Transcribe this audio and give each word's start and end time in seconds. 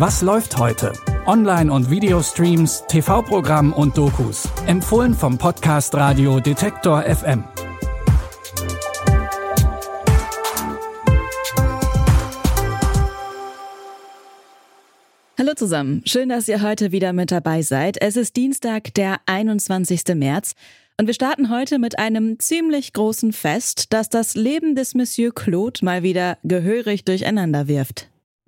Was 0.00 0.22
läuft 0.22 0.56
heute? 0.56 0.94
Online- 1.26 1.70
und 1.70 1.90
Videostreams, 1.90 2.84
TV-Programm 2.88 3.74
und 3.74 3.98
Dokus. 3.98 4.48
Empfohlen 4.66 5.12
vom 5.12 5.36
Podcast 5.36 5.94
Radio 5.94 6.40
Detektor 6.40 7.02
FM. 7.02 7.44
Hallo 15.36 15.52
zusammen, 15.54 16.00
schön, 16.06 16.30
dass 16.30 16.48
ihr 16.48 16.62
heute 16.62 16.92
wieder 16.92 17.12
mit 17.12 17.30
dabei 17.30 17.60
seid. 17.60 18.00
Es 18.00 18.16
ist 18.16 18.36
Dienstag, 18.36 18.94
der 18.94 19.20
21. 19.26 20.14
März. 20.14 20.54
Und 20.96 21.08
wir 21.08 21.14
starten 21.14 21.50
heute 21.50 21.78
mit 21.78 21.98
einem 21.98 22.38
ziemlich 22.38 22.94
großen 22.94 23.34
Fest, 23.34 23.92
das 23.92 24.08
das 24.08 24.34
Leben 24.34 24.74
des 24.74 24.94
Monsieur 24.94 25.34
Claude 25.34 25.84
mal 25.84 26.02
wieder 26.02 26.38
gehörig 26.42 27.04
durcheinander 27.04 27.68
wirft. 27.68 28.09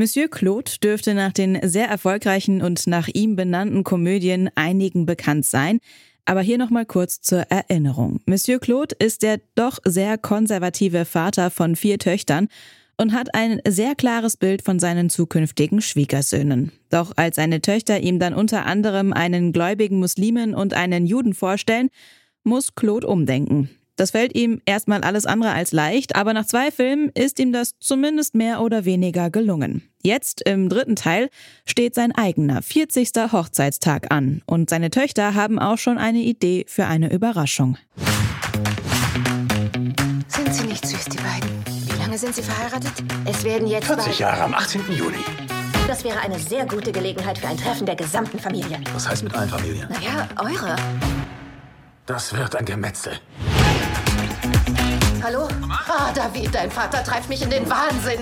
Monsieur 0.00 0.28
Claude 0.28 0.70
dürfte 0.82 1.12
nach 1.12 1.30
den 1.30 1.58
sehr 1.62 1.86
erfolgreichen 1.86 2.62
und 2.62 2.86
nach 2.86 3.06
ihm 3.08 3.36
benannten 3.36 3.84
Komödien 3.84 4.48
einigen 4.54 5.04
bekannt 5.04 5.44
sein. 5.44 5.78
Aber 6.24 6.40
hier 6.40 6.56
nochmal 6.56 6.86
kurz 6.86 7.20
zur 7.20 7.40
Erinnerung. 7.50 8.22
Monsieur 8.24 8.58
Claude 8.60 8.96
ist 8.98 9.22
der 9.22 9.42
doch 9.56 9.78
sehr 9.84 10.16
konservative 10.16 11.04
Vater 11.04 11.50
von 11.50 11.76
vier 11.76 11.98
Töchtern 11.98 12.48
und 12.96 13.12
hat 13.12 13.34
ein 13.34 13.60
sehr 13.68 13.94
klares 13.94 14.38
Bild 14.38 14.62
von 14.62 14.78
seinen 14.78 15.10
zukünftigen 15.10 15.82
Schwiegersöhnen. 15.82 16.72
Doch 16.88 17.12
als 17.16 17.36
seine 17.36 17.60
Töchter 17.60 18.00
ihm 18.00 18.18
dann 18.18 18.32
unter 18.32 18.64
anderem 18.64 19.12
einen 19.12 19.52
gläubigen 19.52 19.98
Muslimen 19.98 20.54
und 20.54 20.72
einen 20.72 21.04
Juden 21.04 21.34
vorstellen, 21.34 21.90
muss 22.42 22.74
Claude 22.74 23.06
umdenken. 23.06 23.68
Das 24.00 24.12
fällt 24.12 24.34
ihm 24.34 24.62
erstmal 24.64 25.02
alles 25.02 25.26
andere 25.26 25.52
als 25.52 25.72
leicht, 25.72 26.16
aber 26.16 26.32
nach 26.32 26.46
zwei 26.46 26.70
Filmen 26.70 27.10
ist 27.10 27.38
ihm 27.38 27.52
das 27.52 27.78
zumindest 27.80 28.34
mehr 28.34 28.62
oder 28.62 28.86
weniger 28.86 29.28
gelungen. 29.28 29.90
Jetzt 30.02 30.40
im 30.48 30.70
dritten 30.70 30.96
Teil 30.96 31.28
steht 31.66 31.94
sein 31.94 32.10
eigener 32.10 32.62
40. 32.62 33.10
Hochzeitstag 33.30 34.10
an 34.10 34.40
und 34.46 34.70
seine 34.70 34.88
Töchter 34.88 35.34
haben 35.34 35.58
auch 35.58 35.76
schon 35.76 35.98
eine 35.98 36.20
Idee 36.20 36.64
für 36.66 36.86
eine 36.86 37.12
Überraschung. 37.12 37.76
Sind 40.28 40.54
sie 40.54 40.64
nicht 40.64 40.86
süß, 40.86 41.04
die 41.04 41.18
beiden? 41.18 41.98
lange 41.98 42.16
sind 42.16 42.34
Sie 42.34 42.42
verheiratet? 42.42 43.04
Es 43.26 43.44
werden 43.44 43.68
jetzt 43.68 43.86
40 43.86 44.18
Jahre 44.18 44.44
am 44.44 44.54
18. 44.54 44.80
Juni. 44.96 45.18
Das 45.86 46.04
wäre 46.04 46.20
eine 46.20 46.38
sehr 46.38 46.64
gute 46.64 46.90
Gelegenheit 46.90 47.36
für 47.36 47.48
ein 47.48 47.58
Treffen 47.58 47.84
der 47.84 47.96
gesamten 47.96 48.38
Familie. 48.38 48.80
Was 48.94 49.06
heißt 49.06 49.24
mit 49.24 49.34
allen 49.34 49.50
Familien? 49.50 49.90
Naja, 49.90 50.26
eure. 50.38 50.74
Das 52.06 52.32
wird 52.32 52.56
ein 52.56 52.64
Gemetzel. 52.64 53.20
Hallo? 55.22 55.48
Ah, 55.86 56.12
David, 56.14 56.54
dein 56.54 56.70
Vater 56.70 57.04
treibt 57.04 57.28
mich 57.28 57.42
in 57.42 57.50
den 57.50 57.68
Wahnsinn. 57.68 58.20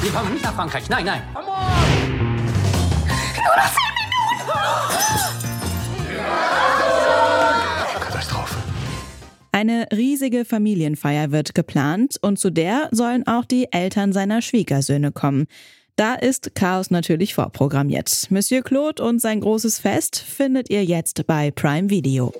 Wir 0.00 0.10
kommen 0.10 0.32
nicht 0.32 0.42
nach 0.44 0.54
Frankreich. 0.54 0.88
Nein, 0.88 1.04
nein. 1.04 1.22
Nur 1.32 1.42
noch 3.56 3.72
zehn 3.72 3.92
Minuten! 3.94 4.96
Katastrophe. 8.00 8.56
Eine 9.52 9.86
riesige 9.92 10.44
Familienfeier 10.44 11.30
wird 11.30 11.54
geplant 11.54 12.16
und 12.20 12.38
zu 12.40 12.50
der 12.50 12.88
sollen 12.90 13.26
auch 13.28 13.44
die 13.44 13.72
Eltern 13.72 14.12
seiner 14.12 14.42
Schwiegersöhne 14.42 15.12
kommen. 15.12 15.46
Da 15.94 16.14
ist 16.14 16.54
Chaos 16.54 16.90
natürlich 16.90 17.34
vorprogrammiert. 17.34 18.26
Monsieur 18.30 18.62
Claude 18.62 19.02
und 19.02 19.20
sein 19.20 19.40
großes 19.40 19.78
Fest 19.78 20.18
findet 20.18 20.68
ihr 20.68 20.84
jetzt 20.84 21.26
bei 21.26 21.50
Prime 21.52 21.90
Video. 21.90 22.32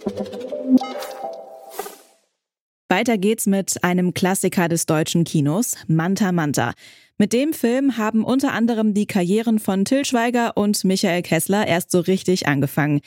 Weiter 2.88 3.18
geht's 3.18 3.46
mit 3.46 3.82
einem 3.82 4.14
Klassiker 4.14 4.68
des 4.68 4.86
deutschen 4.86 5.24
Kinos, 5.24 5.74
Manta 5.88 6.30
Manta. 6.30 6.72
Mit 7.18 7.32
dem 7.32 7.52
Film 7.52 7.96
haben 7.96 8.22
unter 8.22 8.52
anderem 8.52 8.94
die 8.94 9.06
Karrieren 9.06 9.58
von 9.58 9.84
Till 9.84 10.04
Schweiger 10.04 10.56
und 10.56 10.84
Michael 10.84 11.22
Kessler 11.22 11.66
erst 11.66 11.90
so 11.90 11.98
richtig 11.98 12.46
angefangen. 12.46 13.00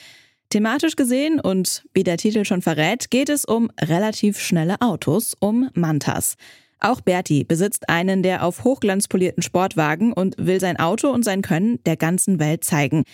Thematisch 0.50 0.98
gesehen 0.98 1.40
und 1.40 1.86
wie 1.94 2.04
der 2.04 2.18
Titel 2.18 2.44
schon 2.44 2.62
verrät, 2.62 3.10
geht 3.10 3.30
es 3.30 3.46
um 3.46 3.72
relativ 3.80 4.42
schnelle 4.42 4.82
Autos, 4.82 5.34
um 5.40 5.70
Mantas. 5.76 6.36
Auch 6.82 7.00
Berti 7.00 7.46
besitzt 7.46 7.88
einen 7.88 8.22
der 8.22 8.44
auf 8.44 8.66
Hochglanz 8.66 9.08
polierten 9.08 9.44
Sportwagen 9.44 10.12
und 10.12 10.36
will 10.38 10.60
sein 10.60 10.78
Auto 10.78 11.10
und 11.10 11.24
sein 11.24 11.42
Können 11.42 11.82
der 11.86 11.96
ganzen 11.96 12.40
Welt 12.40 12.66
zeigen. 12.66 13.06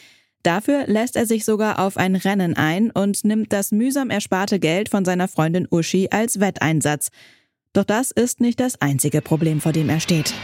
Dafür 0.46 0.86
lässt 0.86 1.16
er 1.16 1.26
sich 1.26 1.44
sogar 1.44 1.80
auf 1.80 1.98
ein 1.98 2.16
Rennen 2.16 2.56
ein 2.56 2.92
und 2.92 3.26
nimmt 3.26 3.52
das 3.52 3.72
mühsam 3.72 4.12
ersparte 4.12 4.60
Geld 4.60 4.90
von 4.90 5.04
seiner 5.04 5.28
Freundin 5.28 5.68
Uschi 5.72 6.10
als 6.12 6.40
Wetteinsatz. 6.40 7.10
Doch 7.74 7.84
das 7.84 8.12
ist 8.12 8.42
nicht 8.42 8.60
das 8.60 8.80
einzige 8.80 9.24
Problem, 9.24 9.60
vor 9.60 9.72
dem 9.72 9.90
er 9.90 10.00
steht. 10.00 10.36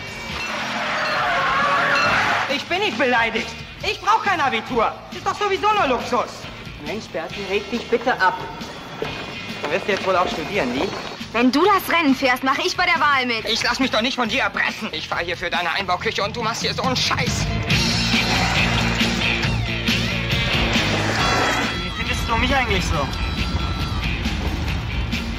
Ich 2.51 2.63
bin 2.63 2.79
nicht 2.79 2.97
beleidigt. 2.97 3.45
Ich 3.83 4.01
brauche 4.01 4.27
kein 4.27 4.39
Abitur. 4.39 4.91
Ist 5.11 5.23
doch 5.23 5.39
sowieso 5.39 5.67
nur 5.71 5.87
Luxus. 5.87 6.31
Mensch, 6.87 7.05
Berti, 7.13 7.41
reg 7.51 7.69
dich 7.69 7.83
bitte 7.87 8.19
ab. 8.19 8.39
Du 9.61 9.71
wirst 9.71 9.87
jetzt 9.87 10.07
wohl 10.07 10.15
auch 10.15 10.27
studieren, 10.27 10.73
wie? 10.73 10.89
Wenn 11.31 11.51
du 11.51 11.63
das 11.63 11.95
Rennen 11.95 12.15
fährst, 12.15 12.43
mache 12.43 12.63
ich 12.65 12.75
bei 12.75 12.85
der 12.85 12.99
Wahl 12.99 13.27
mit. 13.27 13.45
Ich 13.47 13.61
lass 13.61 13.79
mich 13.79 13.91
doch 13.91 14.01
nicht 14.01 14.15
von 14.15 14.27
dir 14.27 14.41
erpressen. 14.41 14.89
Ich 14.93 15.07
fahre 15.07 15.23
hier 15.23 15.37
für 15.37 15.51
deine 15.51 15.71
Einbauküche 15.71 16.23
und 16.23 16.35
du 16.35 16.41
machst 16.41 16.63
hier 16.63 16.73
so 16.73 16.81
einen 16.81 16.95
Scheiß. 16.95 17.45
Du 22.41 22.47
mich 22.47 22.55
eigentlich 22.55 22.83
so? 22.85 22.95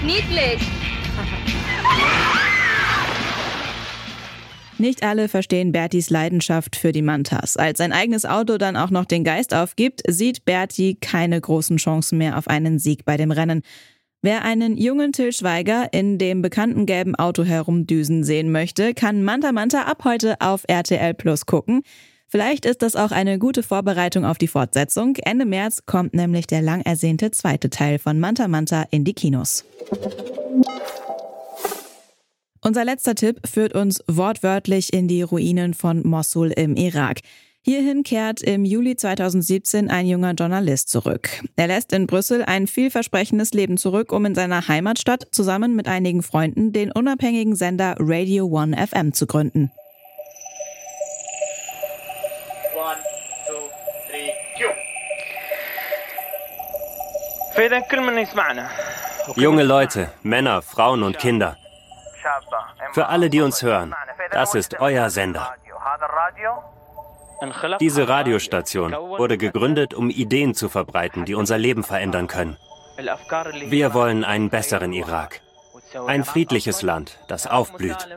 Niedlich. 0.06 0.62
Nicht 4.78 5.02
alle 5.02 5.28
verstehen 5.28 5.72
Bertis 5.72 6.10
Leidenschaft 6.10 6.76
für 6.76 6.92
die 6.92 7.02
Mantas. 7.02 7.56
Als 7.56 7.78
sein 7.78 7.90
eigenes 7.90 8.24
Auto 8.24 8.56
dann 8.56 8.76
auch 8.76 8.90
noch 8.90 9.04
den 9.04 9.24
Geist 9.24 9.52
aufgibt, 9.52 10.02
sieht 10.06 10.44
Berti 10.44 10.96
keine 11.00 11.40
großen 11.40 11.78
Chancen 11.78 12.18
mehr 12.18 12.38
auf 12.38 12.46
einen 12.46 12.78
Sieg 12.78 13.04
bei 13.04 13.16
dem 13.16 13.32
Rennen. 13.32 13.62
Wer 14.20 14.44
einen 14.44 14.76
jungen 14.76 15.12
Till 15.12 15.32
Schweiger 15.32 15.92
in 15.92 16.18
dem 16.18 16.40
bekannten 16.40 16.86
gelben 16.86 17.16
Auto 17.16 17.42
herumdüsen 17.42 18.22
sehen 18.22 18.52
möchte, 18.52 18.94
kann 18.94 19.24
Manta 19.24 19.50
Manta 19.50 19.82
ab 19.82 20.04
heute 20.04 20.40
auf 20.40 20.62
RTL 20.68 21.14
Plus 21.14 21.46
gucken. 21.46 21.82
Vielleicht 22.32 22.64
ist 22.64 22.80
das 22.80 22.96
auch 22.96 23.10
eine 23.10 23.38
gute 23.38 23.62
Vorbereitung 23.62 24.24
auf 24.24 24.38
die 24.38 24.48
Fortsetzung. 24.48 25.16
Ende 25.16 25.44
März 25.44 25.82
kommt 25.84 26.14
nämlich 26.14 26.46
der 26.46 26.62
lang 26.62 26.80
ersehnte 26.80 27.30
zweite 27.30 27.68
Teil 27.68 27.98
von 27.98 28.18
Manta 28.18 28.48
Manta 28.48 28.86
in 28.90 29.04
die 29.04 29.12
Kinos. 29.12 29.66
Unser 32.62 32.86
letzter 32.86 33.14
Tipp 33.16 33.46
führt 33.46 33.74
uns 33.74 34.02
wortwörtlich 34.08 34.94
in 34.94 35.08
die 35.08 35.20
Ruinen 35.20 35.74
von 35.74 36.06
Mosul 36.08 36.52
im 36.52 36.74
Irak. 36.74 37.18
Hierhin 37.60 38.02
kehrt 38.02 38.40
im 38.40 38.64
Juli 38.64 38.96
2017 38.96 39.90
ein 39.90 40.06
junger 40.06 40.32
Journalist 40.32 40.88
zurück. 40.88 41.28
Er 41.56 41.66
lässt 41.66 41.92
in 41.92 42.06
Brüssel 42.06 42.44
ein 42.44 42.66
vielversprechendes 42.66 43.52
Leben 43.52 43.76
zurück, 43.76 44.10
um 44.10 44.24
in 44.24 44.34
seiner 44.34 44.68
Heimatstadt 44.68 45.28
zusammen 45.32 45.76
mit 45.76 45.86
einigen 45.86 46.22
Freunden 46.22 46.72
den 46.72 46.92
unabhängigen 46.92 47.56
Sender 47.56 47.94
Radio 47.98 48.46
One 48.46 48.74
FM 48.74 49.12
zu 49.12 49.26
gründen. 49.26 49.70
Junge 59.36 59.62
Leute, 59.62 60.10
Männer, 60.22 60.62
Frauen 60.62 61.02
und 61.02 61.18
Kinder. 61.18 61.56
Für 62.92 63.06
alle, 63.06 63.30
die 63.30 63.40
uns 63.40 63.62
hören, 63.62 63.94
das 64.30 64.54
ist 64.54 64.80
euer 64.80 65.10
Sender. 65.10 65.54
Diese 67.80 68.08
Radiostation 68.08 68.92
wurde 68.92 69.36
gegründet, 69.36 69.94
um 69.94 70.10
Ideen 70.10 70.54
zu 70.54 70.68
verbreiten, 70.68 71.24
die 71.24 71.34
unser 71.34 71.58
Leben 71.58 71.82
verändern 71.82 72.28
können. 72.28 72.56
Wir 73.66 73.94
wollen 73.94 74.24
einen 74.24 74.50
besseren 74.50 74.92
Irak. 74.92 75.40
Ein 76.06 76.24
friedliches 76.24 76.82
Land, 76.82 77.18
das 77.28 77.46
aufblüht. 77.46 78.08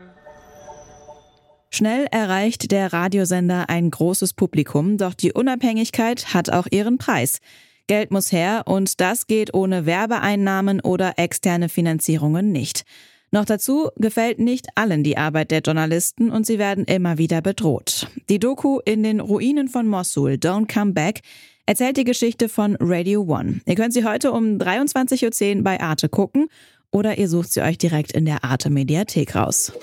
Schnell 1.75 2.07
erreicht 2.09 2.71
der 2.71 2.93
Radiosender 2.93 3.69
ein 3.69 3.91
großes 3.91 4.33
Publikum, 4.33 4.97
doch 4.97 5.13
die 5.13 5.33
Unabhängigkeit 5.33 6.33
hat 6.33 6.49
auch 6.49 6.67
ihren 6.71 6.97
Preis. 6.97 7.39
Geld 7.87 8.11
muss 8.11 8.31
her 8.31 8.63
und 8.65 9.01
das 9.01 9.27
geht 9.27 9.53
ohne 9.53 9.85
Werbeeinnahmen 9.85 10.79
oder 10.79 11.19
externe 11.19 11.67
Finanzierungen 11.67 12.53
nicht. 12.53 12.85
Noch 13.29 13.43
dazu 13.43 13.89
gefällt 13.97 14.39
nicht 14.39 14.67
allen 14.75 15.03
die 15.03 15.17
Arbeit 15.17 15.51
der 15.51 15.59
Journalisten 15.59 16.31
und 16.31 16.45
sie 16.45 16.59
werden 16.59 16.85
immer 16.85 17.17
wieder 17.17 17.41
bedroht. 17.41 18.07
Die 18.29 18.39
Doku 18.39 18.79
in 18.85 19.03
den 19.03 19.19
Ruinen 19.19 19.67
von 19.67 19.85
Mosul, 19.85 20.35
Don't 20.35 20.73
Come 20.73 20.93
Back, 20.93 21.23
erzählt 21.65 21.97
die 21.97 22.05
Geschichte 22.05 22.47
von 22.47 22.77
Radio 22.79 23.23
One. 23.23 23.59
Ihr 23.65 23.75
könnt 23.75 23.91
sie 23.91 24.05
heute 24.05 24.31
um 24.31 24.59
23.10 24.59 25.57
Uhr 25.57 25.63
bei 25.65 25.81
Arte 25.81 26.07
gucken 26.07 26.47
oder 26.89 27.17
ihr 27.17 27.27
sucht 27.27 27.51
sie 27.51 27.61
euch 27.61 27.77
direkt 27.77 28.13
in 28.13 28.23
der 28.23 28.45
Arte 28.45 28.69
Mediathek 28.69 29.35
raus. 29.35 29.73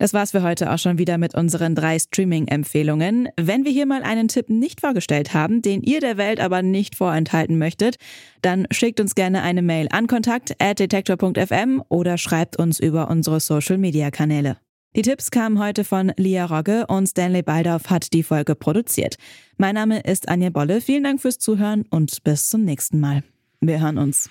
Das 0.00 0.14
war's 0.14 0.30
für 0.30 0.42
heute 0.42 0.72
auch 0.72 0.78
schon 0.78 0.96
wieder 0.96 1.18
mit 1.18 1.34
unseren 1.34 1.74
drei 1.74 1.98
Streaming-Empfehlungen. 1.98 3.28
Wenn 3.38 3.66
wir 3.66 3.70
hier 3.70 3.84
mal 3.84 4.02
einen 4.02 4.28
Tipp 4.28 4.48
nicht 4.48 4.80
vorgestellt 4.80 5.34
haben, 5.34 5.60
den 5.60 5.82
ihr 5.82 6.00
der 6.00 6.16
Welt 6.16 6.40
aber 6.40 6.62
nicht 6.62 6.96
vorenthalten 6.96 7.58
möchtet, 7.58 7.96
dann 8.40 8.66
schickt 8.70 8.98
uns 8.98 9.14
gerne 9.14 9.42
eine 9.42 9.60
Mail 9.60 9.88
an 9.90 10.06
kontakt@detektor.fm 10.06 11.82
oder 11.90 12.16
schreibt 12.16 12.56
uns 12.56 12.80
über 12.80 13.10
unsere 13.10 13.40
Social-Media-Kanäle. 13.40 14.56
Die 14.96 15.02
Tipps 15.02 15.30
kamen 15.30 15.58
heute 15.58 15.84
von 15.84 16.14
Lia 16.16 16.46
Rogge 16.46 16.86
und 16.86 17.06
Stanley 17.06 17.42
Baldauf 17.42 17.90
hat 17.90 18.14
die 18.14 18.22
Folge 18.22 18.54
produziert. 18.54 19.16
Mein 19.58 19.74
Name 19.74 20.00
ist 20.00 20.30
Anja 20.30 20.48
Bolle. 20.48 20.80
Vielen 20.80 21.04
Dank 21.04 21.20
fürs 21.20 21.38
Zuhören 21.38 21.84
und 21.90 22.24
bis 22.24 22.48
zum 22.48 22.64
nächsten 22.64 23.00
Mal. 23.00 23.22
Wir 23.60 23.80
hören 23.82 23.98
uns. 23.98 24.30